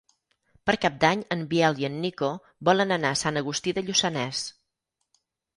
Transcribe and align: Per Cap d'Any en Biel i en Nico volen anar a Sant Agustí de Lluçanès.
Per 0.69 0.73
Cap 0.85 0.95
d'Any 1.03 1.19
en 1.35 1.43
Biel 1.51 1.77
i 1.83 1.87
en 1.91 1.99
Nico 2.05 2.29
volen 2.71 2.97
anar 2.97 3.13
a 3.17 3.21
Sant 3.23 3.39
Agustí 3.43 3.75
de 3.81 3.87
Lluçanès. 3.91 4.45